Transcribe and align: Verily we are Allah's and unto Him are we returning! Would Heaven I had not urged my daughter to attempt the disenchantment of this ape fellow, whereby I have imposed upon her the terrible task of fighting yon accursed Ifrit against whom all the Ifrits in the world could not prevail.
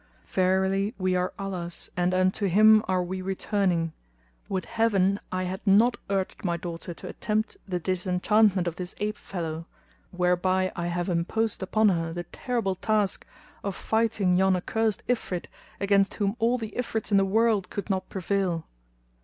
Verily 0.25 0.95
we 0.97 1.15
are 1.15 1.31
Allah's 1.37 1.91
and 1.95 2.11
unto 2.11 2.47
Him 2.47 2.83
are 2.87 3.03
we 3.03 3.21
returning! 3.21 3.93
Would 4.49 4.65
Heaven 4.65 5.19
I 5.31 5.43
had 5.43 5.61
not 5.63 5.97
urged 6.09 6.43
my 6.43 6.57
daughter 6.57 6.95
to 6.95 7.07
attempt 7.07 7.57
the 7.67 7.77
disenchantment 7.79 8.67
of 8.67 8.77
this 8.77 8.95
ape 8.99 9.15
fellow, 9.15 9.67
whereby 10.09 10.71
I 10.75 10.87
have 10.87 11.07
imposed 11.07 11.61
upon 11.61 11.89
her 11.89 12.13
the 12.13 12.23
terrible 12.23 12.73
task 12.73 13.27
of 13.63 13.75
fighting 13.75 14.37
yon 14.39 14.55
accursed 14.55 15.03
Ifrit 15.07 15.45
against 15.79 16.15
whom 16.15 16.35
all 16.39 16.57
the 16.57 16.73
Ifrits 16.75 17.11
in 17.11 17.17
the 17.17 17.23
world 17.23 17.69
could 17.69 17.91
not 17.91 18.09
prevail. 18.09 18.65